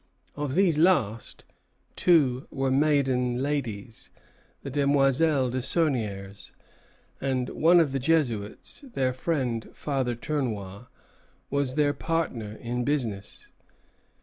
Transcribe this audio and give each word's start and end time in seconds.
Of 0.35 0.55
these 0.55 0.79
last, 0.79 1.43
two 1.95 2.47
were 2.49 2.71
maiden 2.71 3.37
ladies, 3.43 4.09
the 4.63 4.71
Demoiselles 4.71 5.53
Desauniers; 5.53 6.51
and 7.21 7.49
one 7.49 7.79
of 7.79 7.91
the 7.91 7.99
Jesuits, 7.99 8.83
their 8.95 9.13
friend 9.13 9.69
Father 9.73 10.15
Tournois, 10.15 10.87
was 11.51 11.75
their 11.75 11.93
partner 11.93 12.53
in 12.55 12.83
business. 12.83 13.47